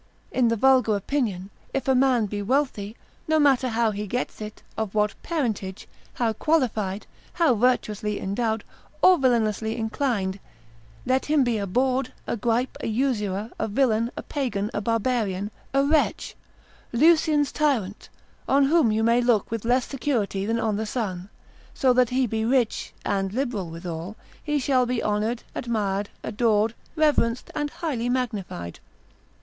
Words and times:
In 0.31 0.47
the 0.47 0.55
vulgar 0.55 0.95
opinion, 0.95 1.51
if 1.75 1.87
a 1.87 1.93
man 1.93 2.25
be 2.25 2.41
wealthy, 2.41 2.97
no 3.27 3.37
matter 3.39 3.69
how 3.69 3.91
he 3.91 4.07
gets 4.07 4.41
it, 4.41 4.63
of 4.75 4.95
what 4.95 5.13
parentage, 5.21 5.87
how 6.15 6.33
qualified, 6.33 7.05
how 7.33 7.53
virtuously 7.53 8.19
endowed, 8.19 8.63
or 9.03 9.19
villainously 9.19 9.77
inclined; 9.77 10.39
let 11.05 11.27
him 11.27 11.43
be 11.43 11.59
a 11.59 11.67
bawd, 11.67 12.13
a 12.25 12.35
gripe, 12.35 12.77
an 12.81 12.91
usurer, 12.91 13.51
a 13.59 13.67
villain, 13.67 14.09
a 14.17 14.23
pagan, 14.23 14.71
a 14.73 14.81
barbarian, 14.81 15.51
a 15.71 15.83
wretch, 15.83 16.35
Lucian's 16.91 17.51
tyrant, 17.51 18.09
on 18.49 18.65
whom 18.65 18.91
you 18.91 19.03
may 19.03 19.21
look 19.21 19.51
with 19.51 19.63
less 19.65 19.85
security 19.85 20.47
than 20.47 20.59
on 20.59 20.77
the 20.77 20.85
sun; 20.87 21.29
so 21.75 21.93
that 21.93 22.09
he 22.09 22.25
be 22.25 22.43
rich 22.43 22.91
(and 23.05 23.33
liberal 23.33 23.69
withal) 23.69 24.15
he 24.43 24.57
shall 24.57 24.87
be 24.87 25.03
honoured, 25.03 25.43
admired, 25.53 26.09
adored, 26.23 26.73
reverenced, 26.95 27.51
and 27.53 27.69
highly 27.69 28.09
magnified. 28.09 28.79